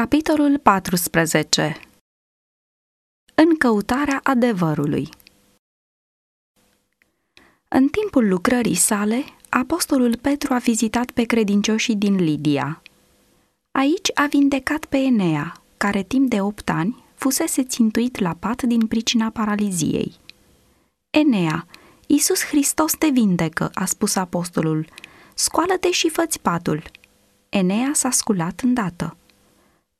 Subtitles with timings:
[0.00, 1.80] Capitolul 14
[3.34, 5.08] În căutarea adevărului
[7.68, 12.82] În timpul lucrării sale, apostolul Petru a vizitat pe credincioșii din Lidia.
[13.70, 18.86] Aici a vindecat pe Enea, care timp de opt ani fusese țintuit la pat din
[18.86, 20.14] pricina paraliziei.
[21.10, 21.66] Enea,
[22.06, 24.86] Iisus Hristos te vindecă, a spus apostolul,
[25.34, 26.82] scoală-te și făți patul.
[27.48, 29.16] Enea s-a sculat îndată.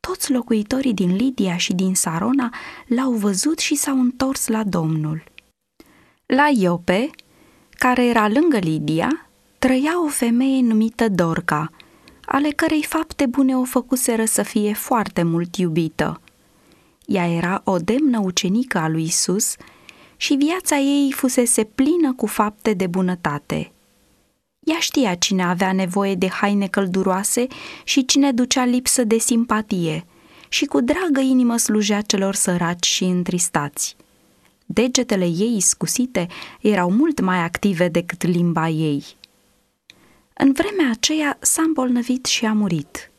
[0.06, 2.54] Toți locuitorii din Lidia și din Sarona
[2.86, 5.24] l-au văzut și s-au întors la Domnul.
[6.26, 7.10] La Iope,
[7.70, 9.28] care era lângă Lidia,
[9.58, 11.70] trăia o femeie numită Dorca,
[12.24, 16.20] ale cărei fapte bune o făcuseră să fie foarte mult iubită.
[17.06, 19.54] Ea era o demnă ucenică a lui Isus
[20.16, 23.73] și viața ei fusese plină cu fapte de bunătate.
[24.64, 27.46] Ea știa cine avea nevoie de haine călduroase
[27.84, 30.06] și cine ducea lipsă de simpatie
[30.48, 33.96] și cu dragă inimă slujea celor săraci și întristați.
[34.66, 36.26] Degetele ei iscusite
[36.60, 39.04] erau mult mai active decât limba ei.
[40.34, 43.10] În vremea aceea s-a îmbolnăvit și a murit.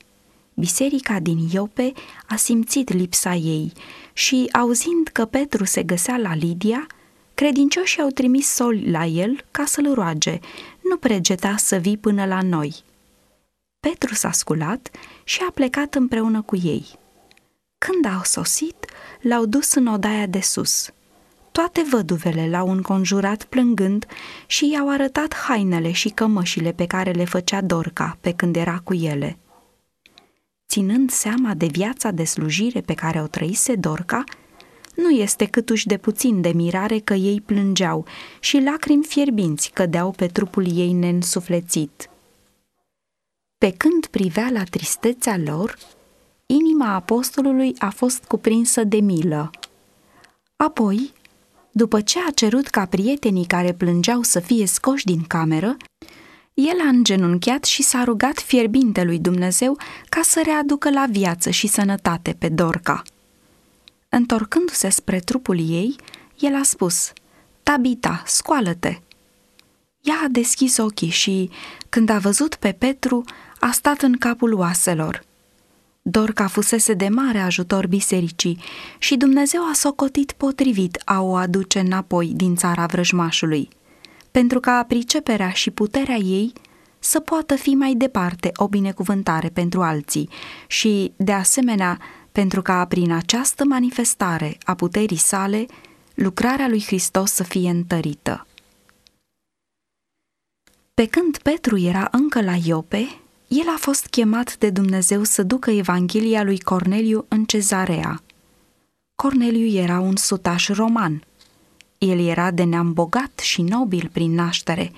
[0.54, 1.92] Biserica din Iope
[2.28, 3.72] a simțit lipsa ei
[4.14, 6.88] și, auzind că Petru se găsea la Lidia,
[7.34, 10.40] credincioșii au trimis soli la el ca să-l roage,
[10.90, 12.84] nu pregeta să vii până la noi.
[13.80, 14.90] Petru s-a sculat
[15.24, 16.86] și a plecat împreună cu ei.
[17.78, 18.86] Când au sosit,
[19.22, 20.90] l-au dus în odaia de sus.
[21.52, 24.06] Toate văduvele l-au înconjurat plângând
[24.48, 28.94] și i-au arătat hainele și cămășile pe care le făcea Dorca pe când era cu
[28.94, 29.38] ele.
[30.68, 34.24] Ținând seama de viața de slujire pe care o trăise Dorca,
[34.96, 38.06] nu este câtuși de puțin de mirare că ei plângeau
[38.40, 42.10] și lacrimi fierbinți cădeau pe trupul ei neînsuflețit.
[43.58, 45.78] Pe când privea la tristețea lor,
[46.46, 49.52] inima apostolului a fost cuprinsă de milă.
[50.56, 51.14] Apoi,
[51.72, 55.78] după ce a cerut ca prietenii care plângeau să fie scoși din cameră,
[56.54, 59.78] el a îngenunchiat și s-a rugat fierbinte lui Dumnezeu
[60.10, 63.04] ca să readucă la viață și sănătate pe Dorca.
[64.10, 65.96] Întorcându-se spre trupul ei,
[66.40, 67.14] el a spus,
[67.64, 69.00] Tabita, scoală-te!
[70.02, 71.50] Ea a deschis ochii și,
[71.90, 73.24] când a văzut pe Petru,
[73.60, 75.24] a stat în capul oaselor.
[76.02, 78.60] Dorca fusese de mare ajutor bisericii
[78.98, 83.70] și Dumnezeu a socotit potrivit a o aduce înapoi din țara vrăjmașului,
[84.32, 86.54] pentru ca priceperea și puterea ei
[87.00, 90.30] să poată fi mai departe o binecuvântare pentru alții
[90.68, 92.00] și, de asemenea,
[92.36, 95.66] pentru ca prin această manifestare a puterii sale,
[96.14, 98.48] lucrarea lui Hristos să fie întărită.
[100.94, 103.08] Pe când Petru era încă la Iope,
[103.48, 108.22] el a fost chemat de Dumnezeu să ducă Evanghelia lui Corneliu în cezarea.
[109.16, 111.24] Corneliu era un sutaș roman.
[111.98, 114.92] El era de neam bogat și nobil prin naștere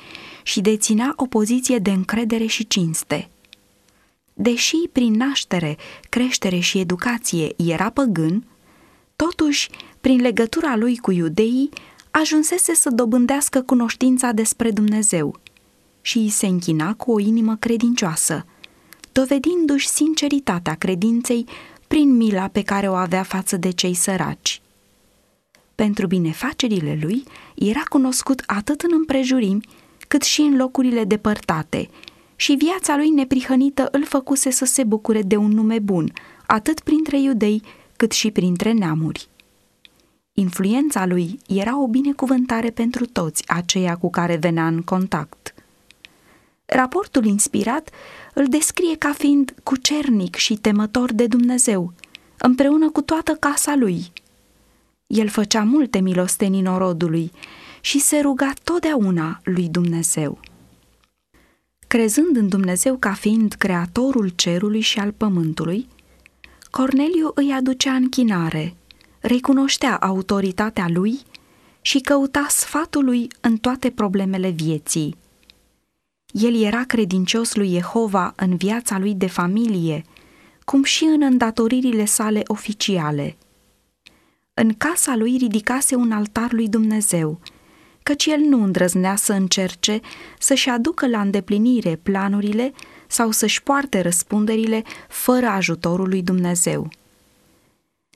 [0.44, 3.30] și deținea o poziție de încredere și cinste–
[4.38, 5.78] deși prin naștere,
[6.10, 8.46] creștere și educație era păgân,
[9.16, 9.70] totuși,
[10.02, 11.70] prin legătura lui cu iudeii,
[12.12, 15.40] ajunsese să dobândească cunoștința despre Dumnezeu
[16.02, 18.46] și îi se închina cu o inimă credincioasă,
[19.12, 21.46] dovedindu-și sinceritatea credinței
[21.88, 24.62] prin mila pe care o avea față de cei săraci.
[25.76, 27.24] Pentru binefacerile lui
[27.56, 29.68] era cunoscut atât în împrejurimi,
[30.08, 31.90] cât și în locurile depărtate–
[32.40, 36.14] și viața lui neprihănită îl făcuse să se bucure de un nume bun,
[36.46, 37.62] atât printre iudei
[37.96, 39.28] cât și printre neamuri.
[40.34, 45.54] Influența lui era o binecuvântare pentru toți aceia cu care venea în contact.
[46.66, 47.90] Raportul inspirat
[48.34, 51.94] îl descrie ca fiind cucernic și temător de Dumnezeu,
[52.38, 54.12] împreună cu toată casa lui.
[55.08, 57.32] El făcea multe milostenii norodului
[57.82, 60.40] și se ruga totdeauna lui Dumnezeu.
[61.88, 65.88] Crezând în Dumnezeu ca fiind creatorul cerului și al pământului,
[66.72, 68.76] Corneliu îi aducea închinare,
[69.20, 71.20] recunoștea autoritatea lui
[71.82, 75.16] și căuta sfatul lui în toate problemele vieții.
[76.32, 80.04] El era credincios lui Jehova în viața lui de familie,
[80.66, 83.38] cum și în îndatoririle sale oficiale.
[84.54, 87.40] În casa lui ridicase un altar lui Dumnezeu–
[88.08, 90.00] căci el nu îndrăznea să încerce
[90.40, 92.74] să-și aducă la îndeplinire planurile
[93.08, 96.90] sau să-și poarte răspunderile fără ajutorul lui Dumnezeu.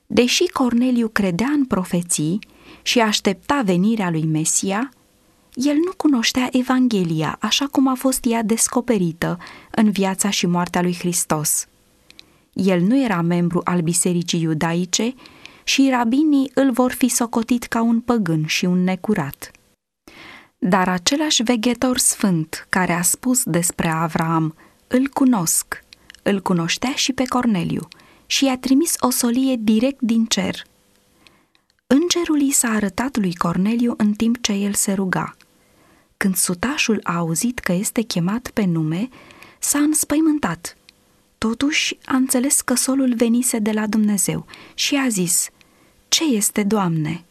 [0.06, 2.38] Deși Corneliu credea în profeții
[2.82, 4.92] și aștepta venirea lui Mesia,
[5.54, 9.38] el nu cunoștea Evanghelia așa cum a fost ea descoperită
[9.70, 11.66] în viața și moartea lui Hristos.
[12.52, 15.14] El nu era membru al bisericii iudaice
[15.64, 19.50] și rabinii îl vor fi socotit ca un păgân și un necurat.
[20.64, 24.54] Dar același veghetor sfânt care a spus despre Avraam,
[24.86, 25.84] îl cunosc,
[26.22, 27.88] îl cunoștea și pe Corneliu
[28.26, 30.62] și i-a trimis o solie direct din cer.
[31.86, 35.36] Îngerul i s-a arătat lui Corneliu în timp ce el se ruga.
[36.16, 39.08] Când sutașul a auzit că este chemat pe nume,
[39.58, 40.76] s-a înspăimântat.
[41.38, 45.48] Totuși a înțeles că solul venise de la Dumnezeu și a zis,
[46.08, 47.24] Ce este, Doamne?"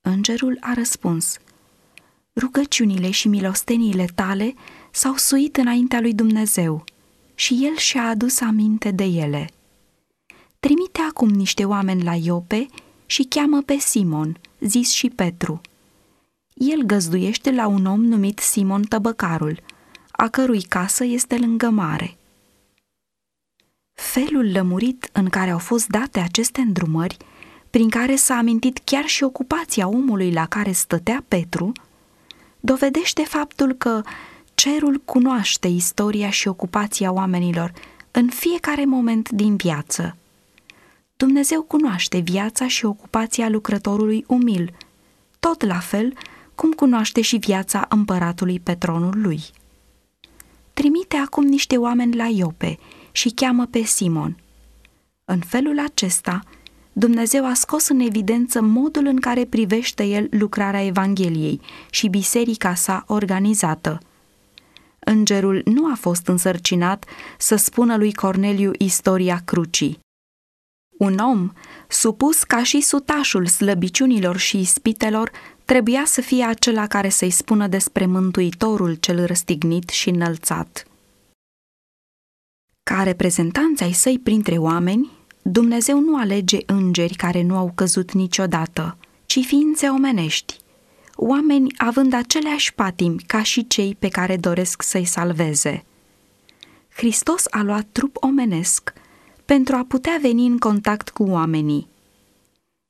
[0.00, 1.38] Îngerul a răspuns,
[2.40, 4.54] Rugăciunile și milosteniile tale
[4.90, 6.84] s-au suit înaintea lui Dumnezeu
[7.34, 9.50] și el și-a adus aminte de ele.
[10.60, 12.66] Trimite acum niște oameni la Iope
[13.06, 15.60] și cheamă pe Simon, zis și Petru.
[16.54, 19.62] El găzduiește la un om numit Simon Tăbăcarul,
[20.10, 22.16] a cărui casă este lângă mare.
[23.92, 27.16] Felul lămurit în care au fost date aceste îndrumări,
[27.70, 31.72] prin care s-a amintit chiar și ocupația omului la care stătea Petru,
[32.64, 34.02] dovedește faptul că
[34.54, 37.72] cerul cunoaște istoria și ocupația oamenilor
[38.10, 40.16] în fiecare moment din viață.
[41.16, 44.72] Dumnezeu cunoaște viața și ocupația lucrătorului umil,
[45.40, 46.12] tot la fel
[46.54, 49.42] cum cunoaște și viața împăratului pe tronul lui.
[50.72, 52.78] Trimite acum niște oameni la Iope
[53.12, 54.36] și cheamă pe Simon.
[55.24, 56.40] În felul acesta,
[56.92, 61.60] Dumnezeu a scos în evidență modul în care privește el lucrarea Evangheliei
[61.90, 64.00] și biserica sa organizată.
[64.98, 67.04] Îngerul nu a fost însărcinat
[67.38, 69.98] să spună lui Corneliu istoria crucii.
[70.98, 71.52] Un om,
[71.88, 75.30] supus ca și sutașul slăbiciunilor și ispitelor,
[75.64, 80.86] trebuia să fie acela care să-i spună despre Mântuitorul cel răstignit și înălțat.
[82.82, 85.10] Ca reprezentanți ai săi printre oameni,
[85.42, 88.96] Dumnezeu nu alege îngeri care nu au căzut niciodată,
[89.26, 90.56] ci ființe omenești,
[91.16, 95.84] oameni având aceleași patimi ca și cei pe care doresc să-i salveze.
[96.94, 98.92] Hristos a luat trup omenesc
[99.44, 101.88] pentru a putea veni în contact cu oamenii.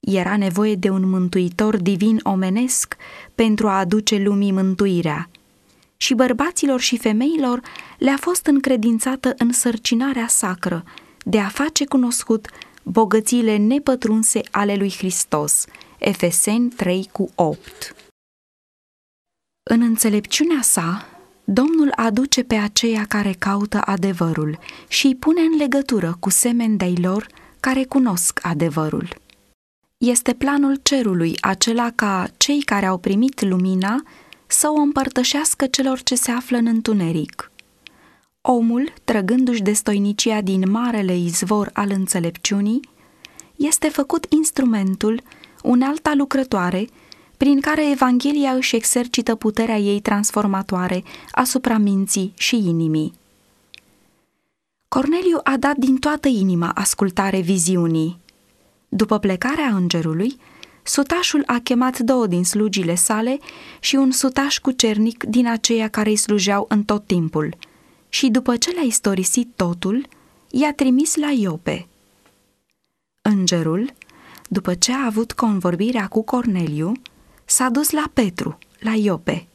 [0.01, 2.97] Era nevoie de un mântuitor divin omenesc
[3.35, 5.29] pentru a aduce lumii mântuirea.
[5.97, 7.61] Și bărbaților și femeilor
[7.99, 10.85] le-a fost încredințată însărcinarea sacră
[11.25, 12.49] de a face cunoscut
[12.83, 15.65] bogățiile nepătrunse ale lui Hristos.
[15.99, 17.95] Efeseni 3 cu 8
[19.71, 21.07] În înțelepciunea sa,
[21.45, 24.59] Domnul aduce pe aceia care caută adevărul
[24.89, 27.27] și îi pune în legătură cu semeni de lor
[27.61, 29.09] care cunosc adevărul.
[29.99, 34.03] Este planul cerului acela ca cei care au primit lumina
[34.47, 37.52] să o împărtășească celor ce se află în întuneric.
[38.49, 42.89] Omul, trăgându-și de stoinicia din marele izvor al înțelepciunii,
[43.57, 45.23] este făcut instrumentul,
[45.63, 46.87] unealta lucrătoare,
[47.37, 53.13] prin care Evanghelia își exercită puterea ei transformatoare asupra minții și inimii.
[54.89, 58.19] Corneliu a dat din toată inima ascultare viziunii.
[58.89, 60.37] După plecarea îngerului,
[60.83, 63.39] sutașul a chemat două din slugile sale
[63.81, 67.57] și un sutaș cu cernic din aceia care îi slujeau în tot timpul.
[68.15, 70.09] Și după ce le-a istorisit totul,
[70.51, 71.89] i-a trimis la Iope.
[73.23, 73.93] Îngerul,
[74.49, 76.93] după ce a avut convorbirea cu Corneliu,
[77.45, 79.47] s-a dus la Petru, la Iope.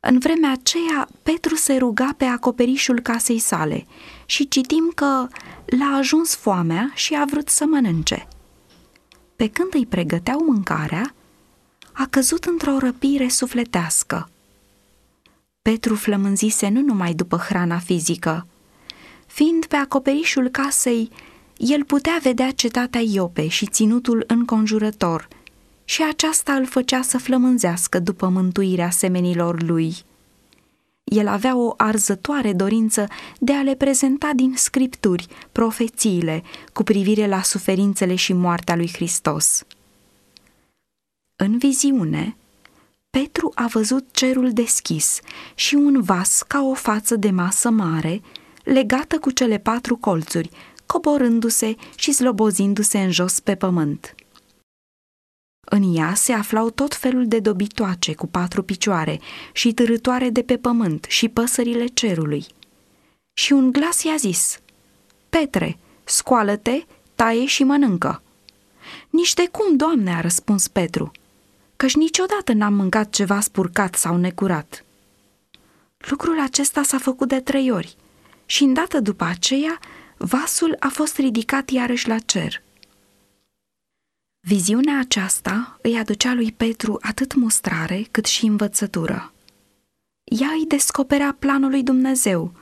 [0.00, 3.86] În vremea aceea, Petru se ruga pe acoperișul casei sale
[4.26, 5.26] și citim că
[5.64, 8.28] l-a ajuns foamea și a vrut să mănânce.
[9.36, 11.14] Pe când îi pregăteau mâncarea,
[11.92, 14.30] a căzut într-o răpire sufletească.
[15.68, 18.46] Petru flămânzise nu numai după hrana fizică.
[19.26, 21.10] Fiind pe acoperișul casei,
[21.56, 25.28] el putea vedea cetatea Iope și ținutul înconjurător–
[25.88, 29.96] și aceasta îl făcea să flămânzească după mântuirea semenilor lui.
[31.04, 33.06] El avea o arzătoare dorință
[33.38, 39.64] de a le prezenta din scripturi profețiile cu privire la suferințele și moartea lui Hristos.
[41.36, 42.36] În viziune,
[43.22, 45.20] Petru a văzut cerul deschis
[45.54, 48.20] și un vas ca o față de masă mare,
[48.64, 50.50] legată cu cele patru colțuri,
[50.86, 54.14] coborându-se și slobozindu-se în jos pe pământ.
[55.66, 59.20] În ea se aflau tot felul de dobitoace cu patru picioare
[59.52, 62.46] și târătoare de pe pământ și păsările cerului.
[63.32, 64.60] Și un glas i-a zis,
[65.28, 66.84] Petre, scoală-te,
[67.14, 68.22] taie și mănâncă.
[69.10, 71.12] Nici de cum, doamne, a răspuns Petru,
[71.78, 74.84] căci niciodată n-am mâncat ceva spurcat sau necurat.
[76.10, 77.96] Lucrul acesta s-a făcut de trei ori
[78.46, 79.78] și îndată după aceea
[80.16, 82.62] vasul a fost ridicat iarăși la cer.
[84.40, 89.32] Viziunea aceasta îi aducea lui Petru atât mustrare cât și învățătură.
[90.24, 92.52] Ea îi descoperea planul lui Dumnezeu,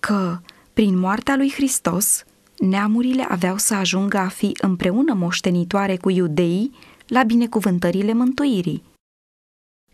[0.00, 0.38] că,
[0.72, 2.24] prin moartea lui Hristos,
[2.58, 6.72] neamurile aveau să ajungă a fi împreună moștenitoare cu iudeii
[7.06, 8.82] la binecuvântările mântuirii.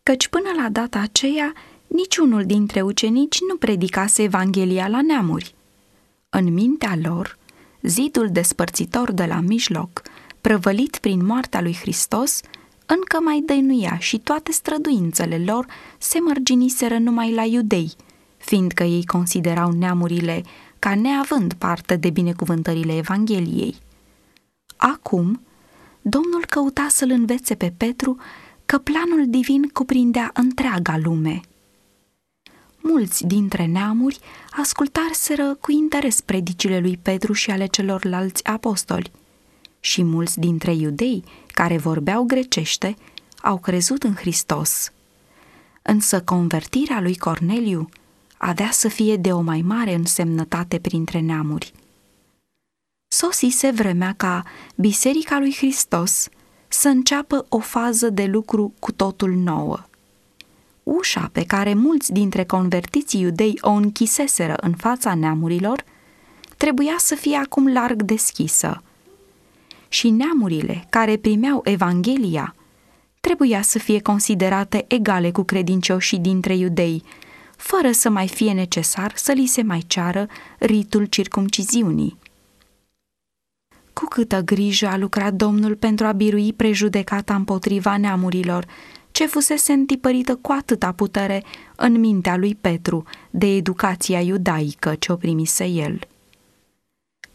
[0.02, 1.52] Căci până la data aceea,
[1.86, 5.54] niciunul dintre ucenici nu predicase Evanghelia la neamuri.
[6.28, 7.38] În mintea lor,
[7.82, 10.02] zidul despărțitor de la mijloc,
[10.40, 12.40] prăvălit prin moartea lui Hristos,
[12.86, 15.66] încă mai dăinuia și toate străduințele lor
[15.98, 17.92] se mărginiseră numai la iudei,
[18.36, 20.42] fiindcă ei considerau neamurile
[20.78, 23.76] ca neavând parte de binecuvântările Evangheliei.
[24.76, 25.40] Acum,
[26.02, 28.16] Domnul căuta să-l învețe pe Petru
[28.66, 31.40] că planul divin cuprindea întreaga lume.
[32.82, 34.18] Mulți dintre neamuri
[34.50, 39.10] ascultarseră cu interes predicile lui Petru și ale celorlalți apostoli
[39.80, 42.96] și mulți dintre iudei care vorbeau grecește
[43.42, 44.92] au crezut în Hristos.
[45.82, 47.88] Însă convertirea lui Corneliu
[48.36, 51.72] avea să fie de o mai mare însemnătate printre neamuri.
[53.12, 54.42] Sosise vremea ca
[54.74, 56.28] Biserica lui Hristos
[56.68, 59.78] să înceapă o fază de lucru cu totul nouă.
[60.82, 65.84] Ușa pe care mulți dintre convertiții iudei o închiseseră în fața neamurilor
[66.56, 68.82] trebuia să fie acum larg deschisă.
[69.88, 72.54] Și neamurile care primeau Evanghelia
[73.20, 77.02] trebuia să fie considerate egale cu credincioșii dintre iudei,
[77.56, 80.26] fără să mai fie necesar să li se mai ceară
[80.58, 82.18] ritul circumciziunii.
[84.00, 88.66] Cu câtă grijă a lucrat Domnul pentru a birui prejudecata împotriva neamurilor,
[89.10, 91.44] ce fusese întipărită cu atâta putere
[91.76, 95.98] în mintea lui Petru de educația iudaică ce o primise el.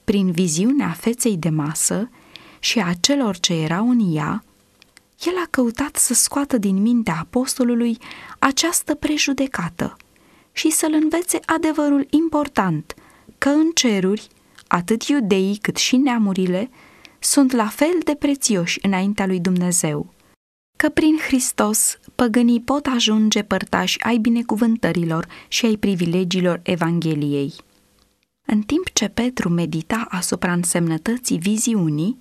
[0.04, 2.10] Prin viziunea feței de masă
[2.60, 4.44] și a celor ce erau în ea,
[5.26, 7.98] el a căutat să scoată din mintea apostolului
[8.40, 9.98] această prejudecată
[10.52, 12.94] și să-l învețe adevărul important
[13.38, 14.28] că în ceruri,
[14.76, 16.70] atât iudeii cât și neamurile
[17.20, 20.14] sunt la fel de prețioși înaintea lui Dumnezeu,
[20.78, 27.54] că prin Hristos păgânii pot ajunge părtași ai binecuvântărilor și ai privilegiilor Evangheliei.
[28.46, 32.18] În timp ce Petru medita asupra însemnătății viziunii,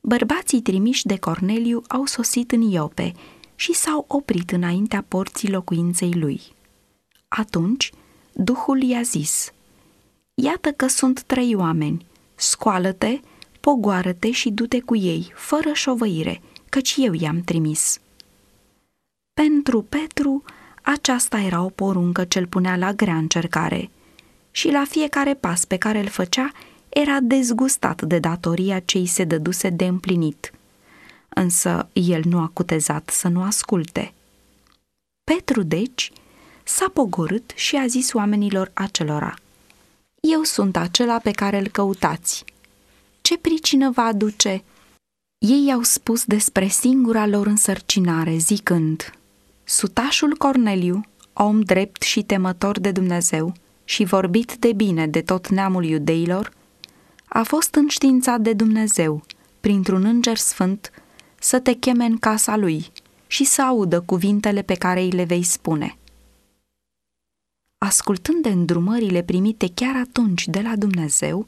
[0.00, 3.12] bărbații trimiși de Corneliu au sosit în Iope
[3.54, 6.40] și s-au oprit înaintea porții locuinței lui.
[7.28, 7.90] Atunci,
[8.32, 9.50] Duhul i-a zis,
[10.42, 13.20] Iată că sunt trei oameni, scoală-te,
[13.60, 17.98] pogoară-te și du-te cu ei, fără șovăire, căci eu i-am trimis.
[19.32, 20.44] Pentru Petru,
[20.82, 23.90] aceasta era o poruncă ce îl punea la grea încercare
[24.50, 26.52] și la fiecare pas pe care îl făcea
[26.88, 30.52] era dezgustat de datoria ce îi se dăduse de împlinit.
[31.28, 34.12] Însă el nu a cutezat să nu asculte.
[35.24, 36.12] Petru, deci,
[36.64, 39.34] s-a pogorât și a zis oamenilor acelora,
[40.32, 42.44] Eu sunt acela pe care îl căutați.
[43.20, 44.64] Ce pricină va aduce?"
[45.38, 49.12] Ei i-au spus despre singura lor însărcinare, zicând,
[49.64, 51.00] Sutașul Corneliu,
[51.32, 53.52] om drept și temător de Dumnezeu
[53.84, 56.52] și vorbit de bine de tot neamul iudeilor,
[57.28, 59.22] a fost înștiințat de Dumnezeu,
[59.60, 60.90] printr-un înger sfânt,
[61.40, 62.90] să te cheme în casa lui
[63.26, 65.96] și să audă cuvintele pe care îi le vei spune.
[67.78, 71.44] Ascultând de îndrumările primite chiar atunci de la Dumnezeu,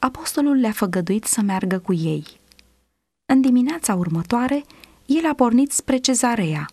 [0.00, 2.24] apostolul le-a făgăduit să meargă cu ei.
[3.26, 4.64] În dimineața următoare,
[5.06, 6.66] el a pornit spre cezarea,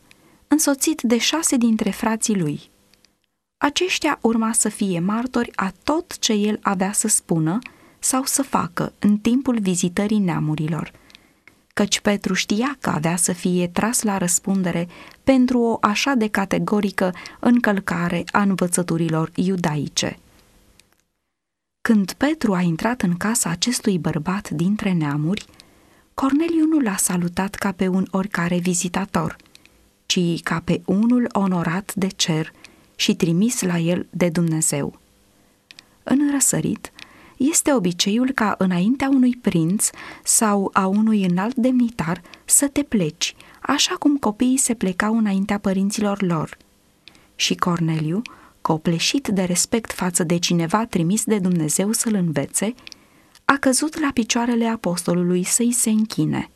[0.47, 2.69] însoțit de șase dintre frații lui.
[3.57, 7.59] Aceștia urma să fie martori a tot ce el avea să spună
[7.99, 10.91] sau să facă în timpul vizitării neamurilor,
[11.81, 14.87] căci Petru știa că avea să fie tras la răspundere
[15.23, 20.19] pentru o așa de categorică încălcare a învățăturilor iudaice.
[21.81, 25.45] Când Petru a intrat în casa acestui bărbat dintre neamuri,
[26.13, 29.35] Corneliu nu l-a salutat ca pe un oricare vizitator,
[30.05, 32.51] ci ca pe unul onorat de cer
[32.95, 34.99] și trimis la el de Dumnezeu.
[36.03, 36.90] În răsărit,
[37.49, 39.89] este obiceiul ca înaintea unui prinț
[40.23, 46.21] sau a unui înalt demnitar să te pleci, așa cum copiii se plecau înaintea părinților
[46.21, 46.57] lor.
[47.35, 48.21] Și Corneliu,
[48.61, 52.73] copleșit de respect față de cineva trimis de Dumnezeu să-l învețe,
[53.45, 56.49] a căzut la picioarele apostolului să-i se închine.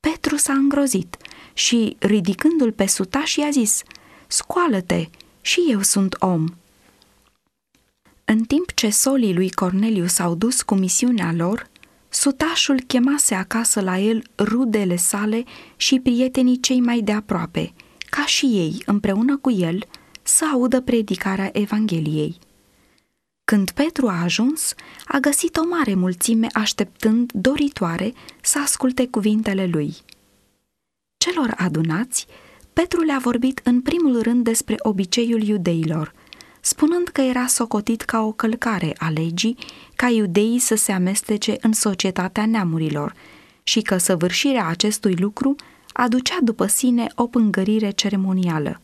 [0.00, 1.16] Petru s-a îngrozit
[1.52, 3.82] și, ridicându-l pe sutaș, i-a zis,
[4.26, 5.08] Scoală-te,
[5.40, 6.44] și eu sunt om.
[8.30, 11.68] În timp ce solii lui Corneliu s-au dus cu misiunea lor,
[12.08, 15.44] sutașul chemase acasă la el rudele sale
[15.76, 17.72] și prietenii cei mai de aproape,
[18.10, 19.84] ca și ei, împreună cu el,
[20.22, 22.38] să audă predicarea Evangheliei.
[23.44, 24.74] Când Petru a ajuns,
[25.06, 29.94] a găsit o mare mulțime așteptând doritoare să asculte cuvintele lui.
[31.16, 32.26] Celor adunați,
[32.72, 36.14] Petru le-a vorbit în primul rând despre obiceiul iudeilor,
[36.60, 39.56] spunând că era socotit ca o călcare a legii
[39.96, 43.14] ca iudeii să se amestece în societatea neamurilor
[43.62, 45.54] și că săvârșirea acestui lucru
[45.92, 48.80] aducea după sine o pângărire ceremonială.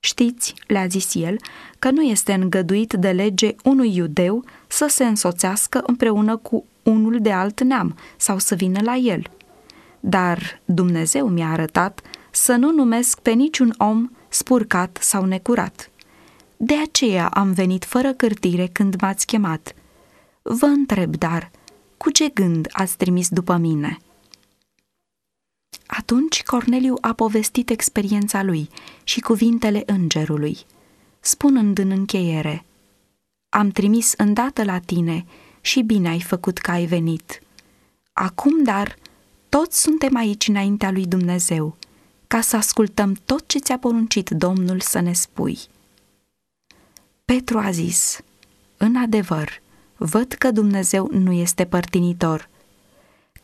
[0.00, 1.36] Știți, le-a zis el,
[1.78, 7.32] că nu este îngăduit de lege unui iudeu să se însoțească împreună cu unul de
[7.32, 9.22] alt neam sau să vină la el.
[10.00, 15.90] Dar Dumnezeu mi-a arătat să nu numesc pe niciun om spurcat sau necurat.
[16.56, 19.74] De aceea am venit fără cârtire când m-ați chemat.
[20.42, 21.50] Vă întreb, dar,
[21.96, 23.98] cu ce gând ați trimis după mine?"
[25.86, 28.68] Atunci Corneliu a povestit experiența lui
[29.04, 30.58] și cuvintele îngerului,
[31.20, 32.64] spunând în încheiere,
[33.48, 35.24] Am trimis îndată la tine
[35.60, 37.42] și bine ai făcut că ai venit.
[38.12, 38.96] Acum, dar,
[39.48, 41.76] toți suntem aici înaintea lui Dumnezeu,
[42.26, 45.58] ca să ascultăm tot ce ți-a poruncit Domnul să ne spui.
[47.32, 48.20] Petru a zis,
[48.76, 49.62] În adevăr,
[49.96, 52.48] văd că Dumnezeu nu este părtinitor–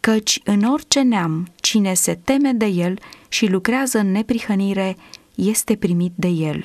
[0.02, 2.98] căci în orice neam cine se teme de el
[3.28, 4.96] și lucrează în neprihănire
[5.34, 6.64] este primit de el.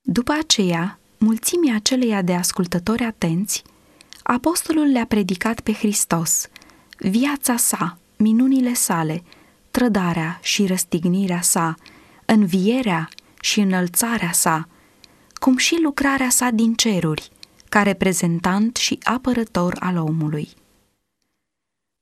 [0.00, 3.62] După aceea, mulțimea aceleia de ascultători atenți,
[4.22, 6.48] apostolul le-a predicat pe Hristos,
[6.98, 9.22] viața sa, minunile sale,
[9.70, 11.74] trădarea și răstignirea sa,
[12.24, 13.08] învierea
[13.40, 14.68] și înălțarea sa,
[15.44, 17.30] cum și lucrarea sa din ceruri,
[17.68, 20.48] ca reprezentant și apărător al omului.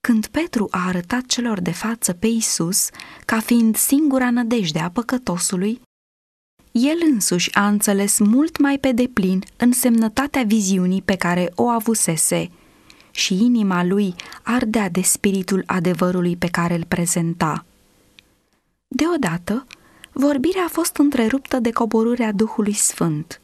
[0.00, 2.88] Când Petru a arătat celor de față pe Isus
[3.24, 5.80] ca fiind singura nădejde a păcătosului,
[6.72, 12.50] el însuși a înțeles mult mai pe deplin însemnătatea viziunii pe care o avusese
[13.10, 17.64] și inima lui ardea de spiritul adevărului pe care îl prezenta.
[18.88, 19.66] Deodată,
[20.12, 23.40] vorbirea a fost întreruptă de coborârea Duhului Sfânt.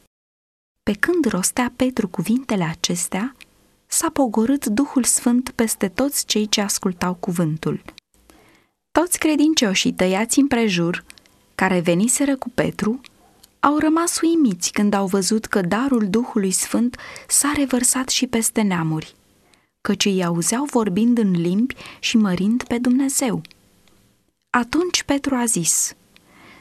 [0.83, 3.35] Pe când rostea Petru cuvintele acestea,
[3.85, 7.81] s-a pogorât Duhul Sfânt peste toți cei ce ascultau cuvântul.
[8.91, 11.03] Toți credincioșii tăiați împrejur,
[11.55, 13.01] care veniseră cu Petru,
[13.59, 19.15] au rămas uimiți când au văzut că darul Duhului Sfânt s-a revărsat și peste neamuri,
[19.81, 23.41] căci îi auzeau vorbind în limbi și mărind pe Dumnezeu.
[24.49, 25.95] Atunci Petru a zis,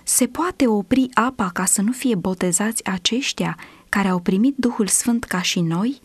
[0.08, 5.24] se poate opri apa ca să nu fie botezați aceștia care au primit Duhul Sfânt
[5.24, 6.00] ca și noi?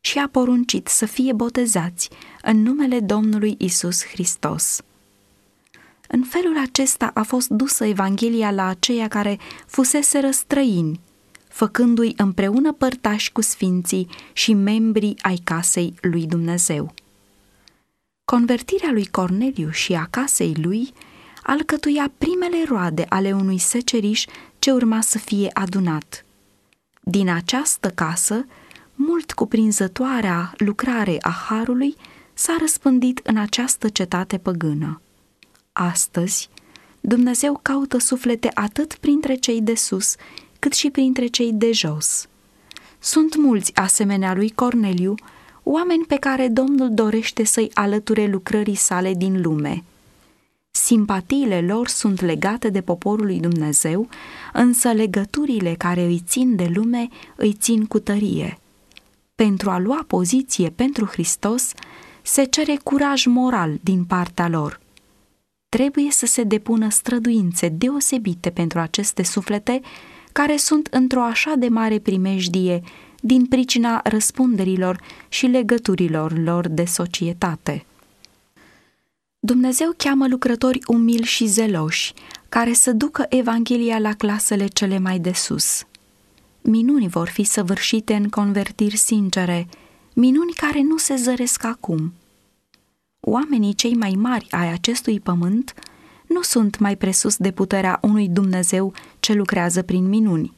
[0.00, 2.10] și a poruncit să fie botezați
[2.42, 4.80] în numele Domnului Isus Hristos.
[6.08, 11.00] În felul acesta a fost dusă Evanghelia la aceia care fusese răstrăini,
[11.48, 16.94] făcându-i împreună părtași cu sfinții și membrii ai casei lui Dumnezeu.
[18.24, 20.92] Convertirea lui Corneliu și a casei lui
[21.48, 24.24] alcătuia primele roade ale unui seceriș
[24.58, 26.24] ce urma să fie adunat.
[27.00, 28.46] Din această casă
[28.94, 31.96] mult cuprinzătoarea lucrare a Harului
[32.34, 35.00] s-a răspândit în această cetate păgână.
[35.72, 36.48] Astăzi,
[37.00, 40.14] Dumnezeu caută suflete atât printre cei de sus,
[40.58, 42.26] cât și printre cei de jos.
[42.98, 45.14] Sunt mulți asemenea lui Corneliu,
[45.62, 49.84] oameni pe care Domnul dorește să-i alăture lucrării sale din lume.
[50.70, 54.08] Simpatiile lor sunt legate de poporul lui Dumnezeu,
[54.52, 58.58] însă legăturile care îi țin de lume îi țin cu tărie–
[59.44, 61.72] pentru a lua poziție pentru Hristos,
[62.22, 64.80] se cere curaj moral din partea lor.
[65.68, 69.80] Trebuie să se depună străduințe deosebite pentru aceste suflete
[70.32, 72.80] care sunt într-o așa de mare primejdie
[73.20, 77.84] din pricina răspunderilor și legăturilor lor de societate.
[79.40, 82.12] Dumnezeu cheamă lucrători umili și zeloși,
[82.48, 85.86] care să ducă Evanghelia la clasele cele mai de sus
[86.68, 89.68] minuni vor fi săvârșite în convertiri sincere,
[90.14, 92.12] minuni care nu se zăresc acum.
[93.20, 95.74] Oamenii cei mai mari ai acestui pământ
[96.26, 100.52] nu sunt mai presus de puterea unui Dumnezeu ce lucrează prin minuni.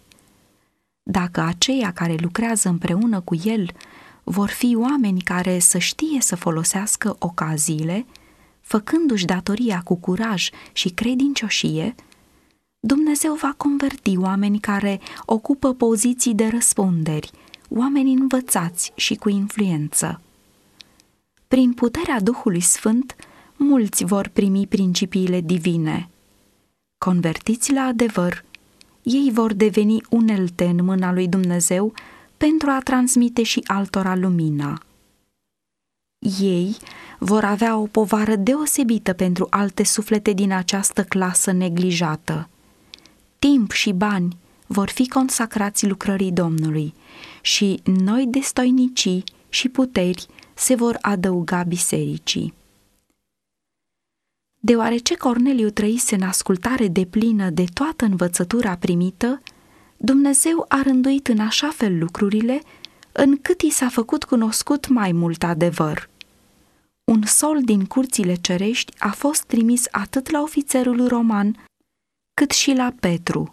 [1.02, 3.70] Dacă aceia care lucrează împreună cu El
[4.24, 8.06] vor fi oameni care să știe să folosească ocaziile,
[8.70, 11.94] făcându-și datoria cu curaj și credincioșie,
[12.80, 17.30] Dumnezeu va converti oameni care ocupă poziții de răspunderi
[17.68, 20.20] oameni învățați și cu influență.
[21.48, 23.16] Prin puterea Duhului Sfânt,
[23.56, 26.08] mulți vor primi principiile divine.
[26.98, 28.44] Convertiți la adevăr,
[29.02, 31.92] ei vor deveni unelte în mâna lui Dumnezeu
[32.36, 34.82] pentru a transmite și altora lumina.
[36.40, 36.76] Ei
[37.18, 42.48] vor avea o povară deosebită pentru alte suflete din această clasă neglijată.
[43.38, 46.94] Timp și bani vor fi consacrați lucrării Domnului
[47.40, 52.54] și noi destoinicii și puteri se vor adăuga bisericii.
[54.62, 59.42] Deoarece Corneliu trăise în ascultare de plină de toată învățătura primită,
[59.96, 62.60] Dumnezeu a rânduit în așa fel lucrurile,
[63.12, 66.09] încât i s-a făcut cunoscut mai mult adevăr.
[67.10, 71.64] Un sol din curțile cerești a fost trimis atât la ofițerul roman,
[72.34, 73.50] cât și la Petru,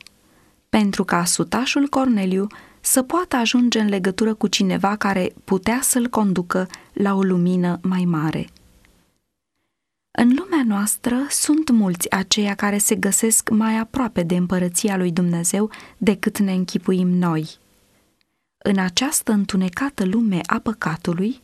[0.69, 2.47] pentru ca sutașul Corneliu
[2.81, 8.05] să poată ajunge în legătură cu cineva care putea să-l conducă la o lumină mai
[8.05, 8.49] mare.
[10.11, 15.69] În lumea noastră sunt mulți aceia care se găsesc mai aproape de împărăția lui Dumnezeu
[15.97, 17.57] decât ne închipuim noi.
[18.57, 21.41] În această întunecată lume a păcatului,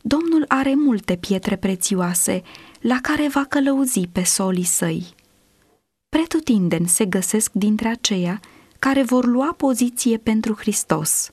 [0.00, 2.42] Domnul are multe pietre prețioase
[2.80, 5.06] la care va călăuzi pe solii săi.
[6.08, 8.40] Pretutindeni se găsesc dintre aceia
[8.78, 11.30] care vor lua poziție pentru Hristos.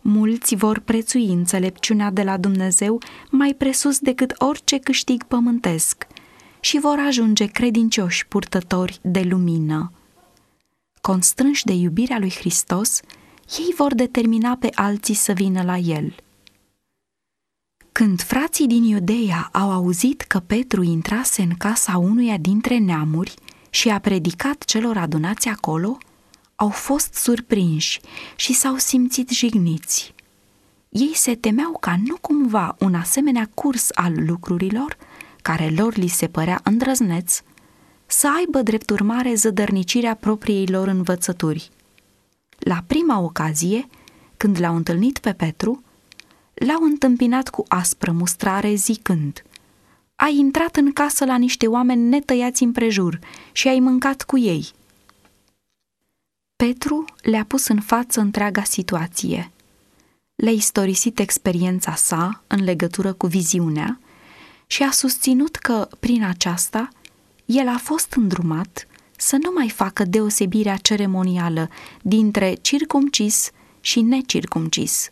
[0.00, 6.06] Mulți vor prețui înțelepciunea de la Dumnezeu mai presus decât orice câștig pământesc
[6.60, 9.92] și vor ajunge credincioși purtători de lumină.
[11.00, 13.00] Constrânși de iubirea lui Hristos,
[13.58, 16.14] ei vor determina pe alții să vină la El.
[17.92, 23.34] Când frații din Iudeia au auzit că Petru intrase în casa unuia dintre neamuri
[23.70, 25.98] și a predicat celor adunați acolo,
[26.56, 28.00] au fost surprinși
[28.36, 30.14] și s-au simțit jigniți.
[30.88, 34.96] Ei se temeau ca nu cumva un asemenea curs al lucrurilor,
[35.42, 37.42] care lor li se părea îndrăzneț,
[38.06, 41.70] să aibă drept urmare zădărnicirea propriei lor învățături.
[42.58, 43.86] La prima ocazie,
[44.36, 45.82] când l-au întâlnit pe Petru,
[46.66, 49.42] l-au întâmpinat cu aspră mustrare zicând
[50.16, 53.18] Ai intrat în casă la niște oameni netăiați împrejur
[53.52, 54.70] și ai mâncat cu ei–
[56.66, 59.50] Petru le-a pus în față întreaga situație.
[60.34, 64.00] Le-a istorisit experiența sa în legătură cu viziunea
[64.66, 66.88] și a susținut că, prin aceasta,
[67.44, 71.68] el a fost îndrumat să nu mai facă deosebirea ceremonială
[72.02, 75.10] dintre circumcis și necircumcis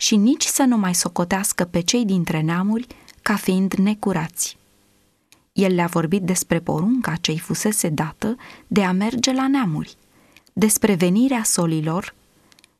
[0.00, 2.86] și nici să nu mai socotească pe cei dintre neamuri
[3.22, 4.56] ca fiind necurați.
[5.52, 8.36] El le-a vorbit despre porunca ce-i fusese dată
[8.66, 9.96] de a merge la neamuri
[10.52, 12.14] despre venirea solilor,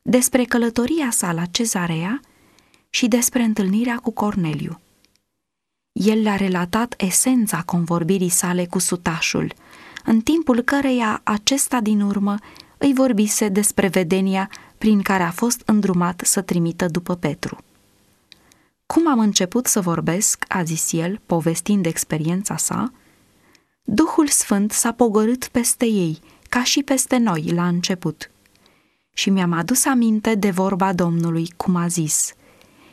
[0.02, 2.20] despre călătoria sa la cezarea
[2.90, 4.80] și despre întâlnirea cu Corneliu.
[5.92, 9.52] El le-a relatat esența convorbirii sale cu sutașul,
[10.04, 12.34] în timpul căreia acesta din urmă
[12.78, 14.50] îi vorbise despre vedenia
[14.80, 17.58] prin care a fost îndrumat să trimită după Petru.
[18.86, 22.92] Cum am început să vorbesc, a zis el, povestind experiența sa,
[23.82, 28.30] Duhul Sfânt s-a pogorât peste ei ca și peste noi la început.
[29.14, 32.32] Și mi-am adus aminte de vorba Domnului, cum a zis,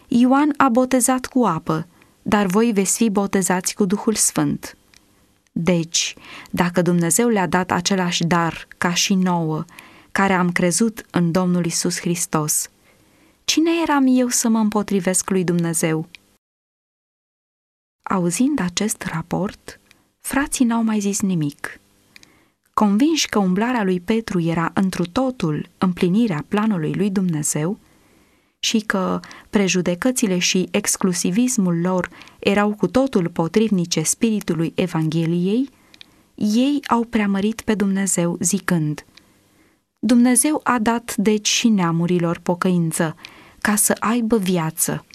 [0.07, 1.87] Ioan a botezat cu apă,
[2.21, 4.77] dar voi veți fi botezați cu Duhul Sfânt.
[5.51, 6.15] Deci,
[6.51, 9.65] dacă Dumnezeu le-a dat același dar ca și nouă,
[10.17, 12.69] care am crezut în Domnul Isus Hristos,
[13.45, 16.07] cine eram eu să mă împotrivesc lui Dumnezeu?
[18.03, 19.79] Auzind acest raport,
[20.19, 21.79] frații n-au mai zis nimic.
[22.73, 27.79] Convinși că umblarea lui Petru era întru totul împlinirea planului lui Dumnezeu
[28.59, 35.69] și că prejudecățile și exclusivismul lor erau cu totul potrivnice spiritului Evangheliei,
[36.35, 39.05] ei au preamărit pe Dumnezeu zicând
[39.99, 43.15] Dumnezeu a dat deci și neamurilor pocăință,
[43.61, 45.05] ca să aibă viață.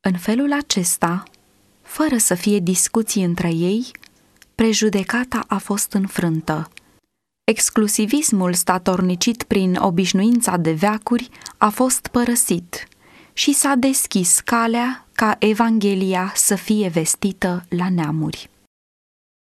[0.00, 1.22] În felul acesta,
[1.82, 3.90] fără să fie discuții între ei,
[4.54, 6.70] prejudecata a fost înfrântă.
[7.44, 12.88] Exclusivismul statornicit prin obișnuința de veacuri a fost părăsit
[13.32, 18.50] și s-a deschis calea ca Evanghelia să fie vestită la neamuri.